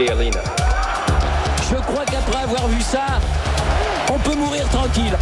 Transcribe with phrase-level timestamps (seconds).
[0.00, 3.20] Je crois qu'après avoir vu ça,
[4.10, 5.14] on peut mourir tranquille.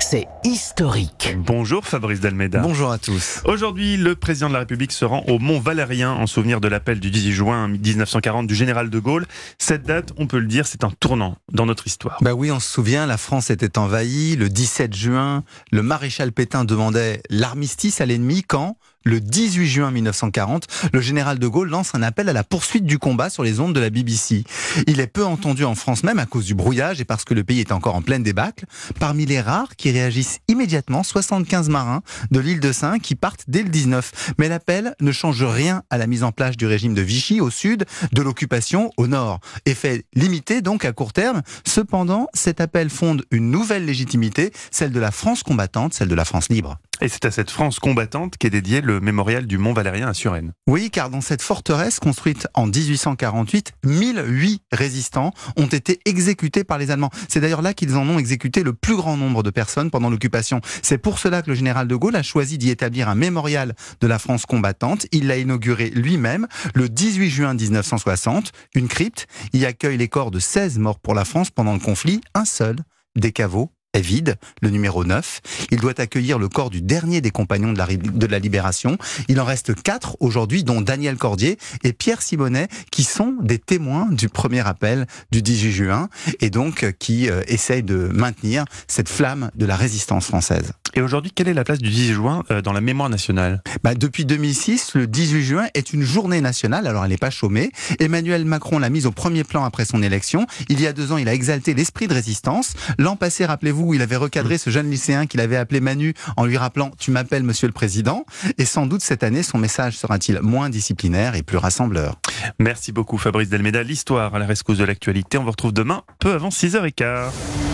[0.00, 1.36] C'est historique.
[1.38, 2.62] Bonjour Fabrice Dalmeda.
[2.62, 3.42] Bonjour à tous.
[3.44, 6.98] Aujourd'hui, le président de la République se rend au Mont Valérien en souvenir de l'appel
[6.98, 9.24] du 18 juin 1940 du général de Gaulle.
[9.58, 12.18] Cette date, on peut le dire, c'est un tournant dans notre histoire.
[12.22, 14.34] Bah oui, on se souvient, la France était envahie.
[14.34, 18.78] Le 17 juin, le maréchal Pétain demandait l'armistice à l'ennemi quand?
[19.04, 22.98] Le 18 juin 1940, le général de Gaulle lance un appel à la poursuite du
[22.98, 24.44] combat sur les ondes de la BBC.
[24.86, 27.44] Il est peu entendu en France même à cause du brouillage et parce que le
[27.44, 28.66] pays est encore en pleine débâcle.
[28.98, 33.62] Parmi les rares qui réagissent immédiatement, 75 marins de l'île de Saint qui partent dès
[33.62, 34.34] le 19.
[34.38, 37.50] Mais l'appel ne change rien à la mise en place du régime de Vichy au
[37.50, 39.40] sud, de l'occupation au nord.
[39.64, 41.42] Effet limité donc à court terme.
[41.66, 46.24] Cependant, cet appel fonde une nouvelle légitimité, celle de la France combattante, celle de la
[46.24, 46.78] France libre.
[47.02, 50.52] Et c'est à cette France combattante qu'est dédié le mémorial du Mont Valérien à Suresnes.
[50.66, 56.90] Oui, car dans cette forteresse construite en 1848, 1008 résistants ont été exécutés par les
[56.90, 57.10] Allemands.
[57.28, 60.60] C'est d'ailleurs là qu'ils en ont exécuté le plus grand nombre de personnes pendant l'occupation.
[60.82, 64.06] C'est pour cela que le général de Gaulle a choisi d'y établir un mémorial de
[64.06, 65.06] la France combattante.
[65.10, 68.52] Il l'a inauguré lui-même le 18 juin 1960.
[68.74, 72.20] Une crypte y accueille les corps de 16 morts pour la France pendant le conflit.
[72.34, 72.76] Un seul
[73.16, 75.40] des caveaux est vide, le numéro 9.
[75.70, 78.98] Il doit accueillir le corps du dernier des compagnons de la, de la Libération.
[79.28, 84.06] Il en reste quatre aujourd'hui, dont Daniel Cordier et Pierre Simonet, qui sont des témoins
[84.10, 86.08] du premier appel du 18 juin
[86.40, 90.72] et donc euh, qui euh, essayent de maintenir cette flamme de la résistance française.
[90.94, 93.62] Et aujourd'hui, quelle est la place du 18 juin euh, dans la mémoire nationale?
[93.82, 97.70] Bah, Depuis 2006, le 18 juin est une journée nationale, alors elle n'est pas chômée.
[97.98, 100.46] Emmanuel Macron l'a mise au premier plan après son élection.
[100.68, 102.74] Il y a deux ans, il a exalté l'esprit de résistance.
[102.98, 106.56] L'an passé, rappelez-vous, il avait recadré ce jeune lycéen qu'il avait appelé Manu en lui
[106.56, 108.24] rappelant «Tu m'appelles Monsieur le Président».
[108.58, 112.16] Et sans doute cette année, son message sera-t-il moins disciplinaire et plus rassembleur.
[112.58, 113.82] Merci beaucoup Fabrice Delmeda.
[113.82, 117.69] L'histoire à la rescousse de l'actualité, on vous retrouve demain, peu avant 6h15.